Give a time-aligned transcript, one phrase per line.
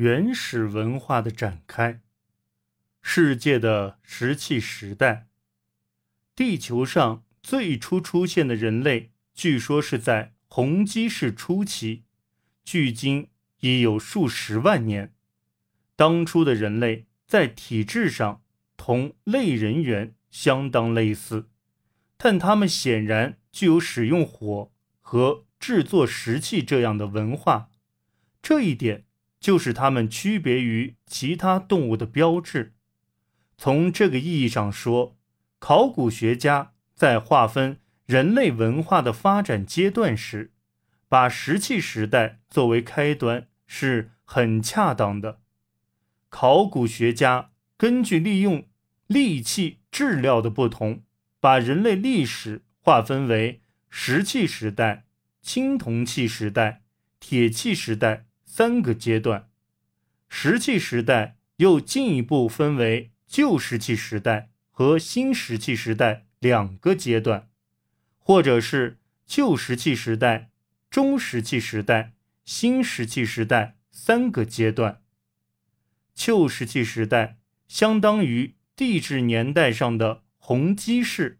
[0.00, 2.00] 原始文化的展开。
[3.02, 5.26] 世界的石器时代，
[6.34, 12.04] 地球上最初出现的人类，据说是在红基世初期，
[12.64, 13.28] 距今
[13.60, 15.12] 已有数十万年。
[15.96, 18.42] 当初的人类在体质上
[18.78, 21.50] 同类人猿相当类似，
[22.16, 24.72] 但他们显然具有使用火
[25.02, 27.68] 和制作石器这样的文化，
[28.40, 29.04] 这一点
[29.40, 32.74] 就是他们区别于其他动物的标志。
[33.56, 35.18] 从这个意义上说，
[35.58, 40.52] 考古学家在划分人类文化的发展阶段时，
[41.08, 45.40] 把石器时代作为开端是很恰当的。
[46.28, 48.68] 考古学家根据利用
[49.06, 51.02] 利器质料的不同，
[51.40, 55.06] 把人类历史划分为石器时代、
[55.42, 56.82] 青铜器时代、
[57.18, 59.48] 铁器时代三个阶段。
[60.28, 63.12] 石器时代又进一步分为。
[63.30, 67.48] 旧石器时代和新石器时代两个阶段，
[68.18, 70.50] 或者是旧石器时代、
[70.90, 75.00] 中石器时代、新石器时代三个阶段。
[76.12, 81.38] 旧石器时代相当于地质年代上的红基式，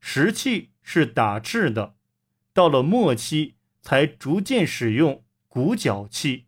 [0.00, 1.94] 石器是打制的，
[2.52, 5.23] 到了末期才逐渐使用
[5.54, 6.46] 骨角器，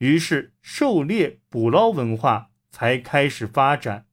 [0.00, 2.50] 于是狩猎捕捞文化。
[2.70, 4.06] 才开始发展，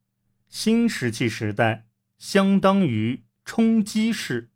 [0.47, 1.85] 新石器时代
[2.17, 4.49] 相当于冲击式，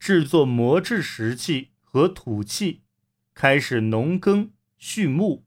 [0.00, 2.82] 制作磨制石器和土器，
[3.32, 5.46] 开始农耕畜牧，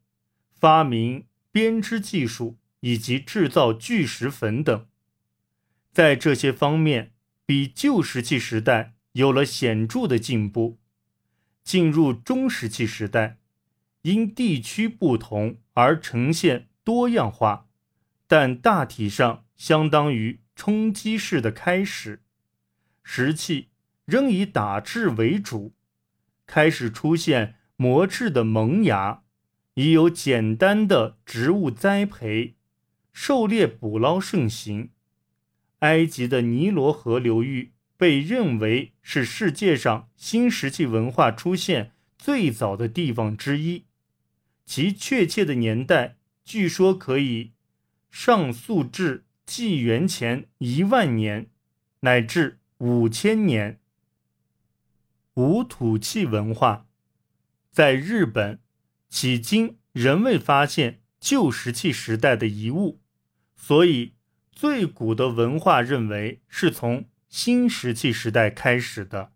[0.54, 2.58] 发明编织技术。
[2.80, 4.88] 以及制造巨石粉等，
[5.92, 7.12] 在这些方面
[7.44, 10.80] 比旧石器时代有了显著的进步。
[11.68, 13.40] 进入中石器时代，
[14.04, 17.68] 因地区不同而呈现多样化。
[18.26, 22.24] 但大体上相当于冲击式的开始，
[23.04, 23.68] 石器
[24.06, 25.74] 仍以打制为主，
[26.46, 29.24] 开始出现磨制的萌芽，
[29.74, 32.56] 已有简单的植物栽培，
[33.12, 34.92] 狩猎捕捞盛行。
[35.80, 43.86] 埃及的尼罗河流域被认为是世界上新石器文化出现最早的地方之一，
[44.66, 47.54] 其确切的年代据说可以。
[48.10, 51.52] 上溯至纪元前一万年，
[52.00, 53.80] 乃至五千年。
[55.34, 56.88] 无土器文化，
[57.70, 58.60] 在日本，
[59.12, 63.02] 迄今仍未发现旧石器时代的遗物，
[63.56, 64.14] 所以
[64.52, 69.34] 最古的文化认为是从新石器时代开始的。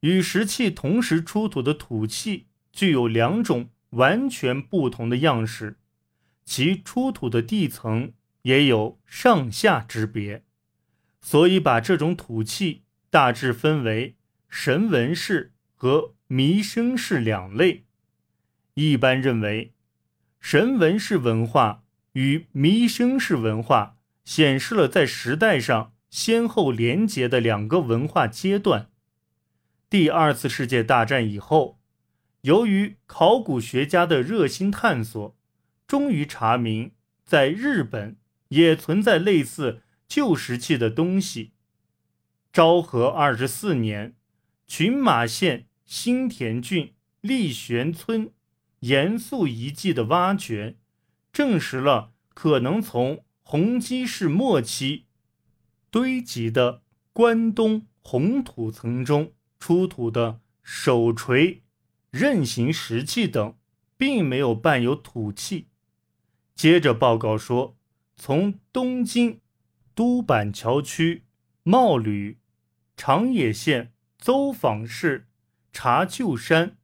[0.00, 5.78] 与石器同时出土的土器具有两种完全不同的样式。
[6.44, 10.44] 其出土的地层也有上下之别，
[11.22, 14.16] 所以把这种土器大致分为
[14.50, 17.86] 神文式和弥生式两类。
[18.74, 19.72] 一般认为，
[20.38, 23.96] 神文式文化与弥生式文化
[24.26, 28.88] 显示了在时代上先后连结的两个文化阶段。
[29.90, 31.80] 第二次世界大战以后，
[32.42, 35.36] 由于考古学家的热心探索。
[35.88, 36.92] 终于查明，
[37.24, 38.16] 在日本
[38.50, 41.54] 也存在类似旧石器的东西。
[42.52, 44.14] 昭和二十四年，
[44.68, 48.30] 群马县新田郡立玄村
[48.78, 50.76] 严肃遗迹的挖掘，
[51.32, 55.06] 证实了可能从弘基世末期
[55.94, 56.82] 堆积的
[57.12, 61.62] 关东红土层中出土的手锤、
[62.10, 63.54] 刃形石器等，
[63.96, 65.68] 并没有伴有土器。
[66.56, 67.76] 接着报告说，
[68.16, 69.38] 从东京
[69.94, 71.22] 都板桥区
[71.62, 72.40] 茂吕
[72.96, 75.28] 长野县邹访市
[75.72, 76.76] 茶臼山，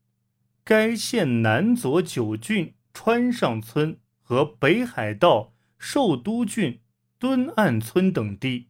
[0.63, 6.79] 该县南佐久郡川上村和北海道寿都郡
[7.19, 8.69] 敦岸村等地，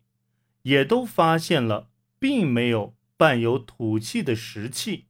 [0.62, 5.06] 也都发现了并没有伴有土器的石器。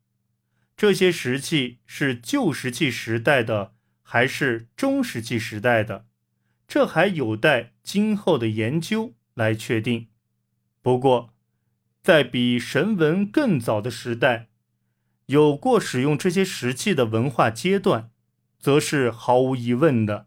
[0.76, 3.74] 这些石器是旧石器时代的。
[4.12, 6.08] 还是中石器时代的，
[6.66, 10.08] 这还有待今后的研究来确定。
[10.82, 11.32] 不过，
[12.02, 14.48] 在比神文更早的时代，
[15.26, 18.10] 有过使用这些石器的文化阶段，
[18.58, 20.26] 则是毫无疑问的。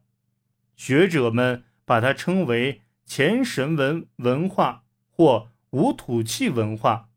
[0.78, 4.82] 学者们把它称为前神文文化
[5.15, 7.10] 或无土器文化。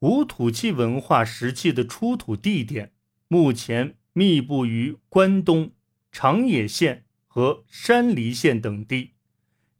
[0.00, 2.92] 无土器文化石器的出土地点，
[3.28, 3.94] 目前。
[4.14, 5.70] 密布于关东、
[6.10, 9.12] 长野县和山梨县等地，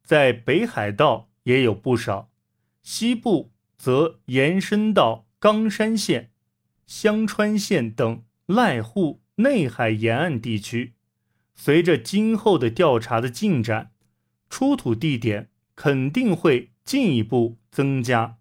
[0.05, 2.31] 在北海道也有不少。
[2.81, 6.31] 西部则延伸到冈山县、
[6.87, 10.95] 香川县等濑户内海沿岸地区。
[11.57, 13.91] 随着今后的调查的进展，
[14.49, 18.39] 出土地点肯定会进一步增加。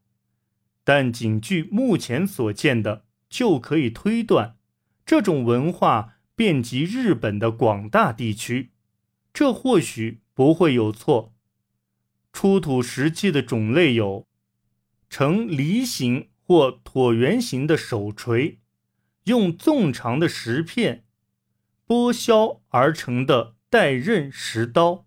[0.86, 4.56] 但仅据目前所见的，就可以推断，
[5.06, 8.72] 这种文化遍及日本的广大地区。
[9.34, 11.36] 这或许不会有错。
[12.32, 14.26] 出土石器的种类有。
[15.10, 18.62] 呈梨形或椭圆形的手锤，
[19.26, 21.04] 用纵长的石片
[21.86, 25.06] 剥削而成的带刃石刀，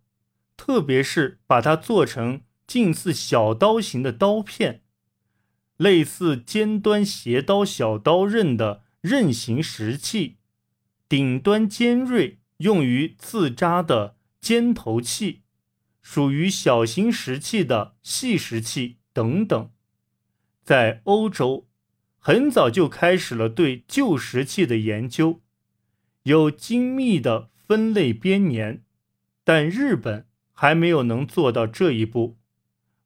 [0.58, 4.82] 特别是把它做成近似小刀形的刀片，
[5.76, 10.36] 类似尖端斜刀小刀刃的刃形石器，
[11.08, 15.40] 顶端尖锐，用于刺扎的尖头器，
[16.00, 19.72] 属于小型石器的细石器等等。
[20.62, 21.66] 在欧洲，
[22.18, 25.40] 很早就开始了对旧石器的研究，
[26.22, 28.84] 有精密的分类编年，
[29.42, 32.36] 但日本还没有能做到这一步。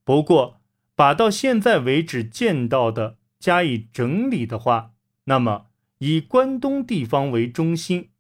[0.05, 0.61] 不过，
[0.95, 4.93] 把到现在为止见到的加以整理的话，
[5.25, 5.67] 那么
[5.99, 8.11] 以关东地方为中心，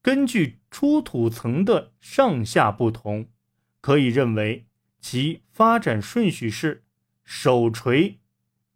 [0.00, 3.30] 根据出土层的上下不同，
[3.80, 4.66] 可以认为
[5.00, 6.84] 其发展顺序是
[7.24, 8.20] 手锤。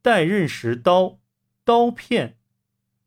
[0.03, 1.21] 带刃石刀、
[1.63, 2.39] 刀片、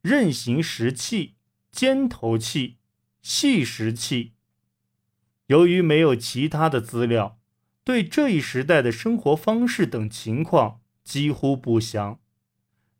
[0.03, 1.37] 刃形石器、
[1.71, 2.77] 尖头器、
[3.19, 4.33] 细石器。
[5.47, 7.39] 由于没有其他的资料，
[7.83, 12.19] 对这一时代的生活方式等情况几乎不详，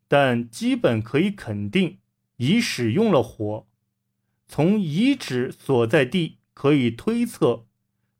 [0.08, 1.98] 但基本可以肯定
[2.36, 3.66] 已使用了火。
[4.46, 7.66] 从遗址所在地可以推测，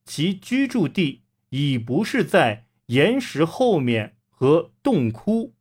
[0.04, 5.54] 其居住地已不是在岩石后面和洞窟。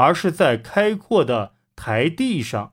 [0.00, 2.72] 而是在开阔的台地上。